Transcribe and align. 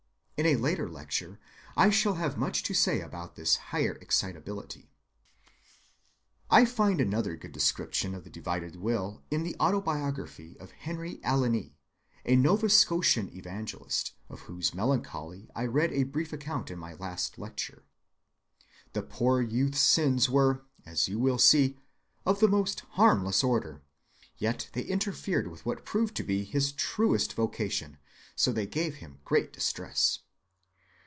In 0.41 0.47
a 0.47 0.55
later 0.55 0.89
lecture 0.89 1.39
we 1.77 1.91
shall 1.91 2.15
have 2.15 2.35
much 2.35 2.63
to 2.63 2.73
say 2.73 2.99
about 2.99 3.35
this 3.35 3.57
higher 3.57 3.99
excitability.‐‐‐‐‐‐‐‐‐‐‐‐‐‐‐‐‐‐‐‐‐‐‐‐‐‐‐‐‐‐‐‐‐‐‐‐‐ 4.01 4.87
I 6.49 6.65
find 6.65 6.99
another 6.99 7.35
good 7.35 7.51
description 7.51 8.15
of 8.15 8.23
the 8.23 8.31
divided 8.31 8.77
will 8.77 9.21
in 9.29 9.43
the 9.43 9.55
autobiography 9.59 10.57
of 10.59 10.71
Henry 10.71 11.19
Alline, 11.23 11.75
the 12.25 12.35
Nova 12.37 12.69
Scotian 12.69 13.29
evangelist, 13.37 14.13
of 14.29 14.39
whose 14.49 14.73
melancholy 14.73 15.47
I 15.55 15.67
read 15.67 15.91
a 15.91 16.05
brief 16.05 16.33
account 16.33 16.71
in 16.71 16.79
my 16.79 16.95
last 16.95 17.37
lecture. 17.37 17.83
The 18.93 19.03
poor 19.03 19.43
youth's 19.43 19.79
sins 19.81 20.27
were, 20.27 20.63
as 20.87 21.07
you 21.07 21.19
will 21.19 21.37
see, 21.37 21.77
of 22.25 22.39
the 22.39 22.47
most 22.47 22.79
harmless 22.97 23.43
order, 23.43 23.83
yet 24.39 24.71
they 24.73 24.81
interfered 24.85 25.49
with 25.49 25.67
what 25.67 25.85
proved 25.85 26.15
to 26.17 26.23
be 26.23 26.43
his 26.45 26.71
truest 26.71 27.35
vocation, 27.35 27.99
so 28.35 28.51
they 28.51 28.65
gave 28.65 28.95
him 28.95 29.19
great 29.23 29.53
distress. 29.53 30.21